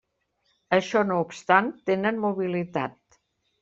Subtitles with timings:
[0.77, 3.19] Això no obstant, tenen mobilitat.